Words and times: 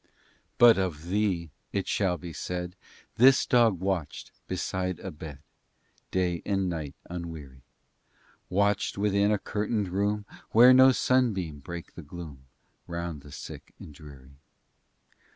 VII 0.01 0.09
But 0.57 0.77
of 0.79 1.09
thee 1.09 1.51
it 1.71 1.87
shall 1.87 2.17
be 2.17 2.33
said, 2.33 2.75
This 3.17 3.45
dog 3.45 3.79
watched 3.79 4.31
beside 4.47 4.99
a 4.99 5.11
bed 5.11 5.37
Day 6.09 6.41
and 6.43 6.67
night 6.67 6.95
unweary, 7.07 7.61
Watched 8.49 8.97
within 8.97 9.31
a 9.31 9.37
curtained 9.37 9.89
room 9.89 10.25
Where 10.53 10.73
no 10.73 10.91
sunbeam 10.91 11.59
brake 11.59 11.93
the 11.93 12.01
gloom, 12.01 12.47
Round 12.87 13.21
the 13.21 13.31
sick 13.31 13.75
and 13.77 13.93
dreary. 13.93 14.39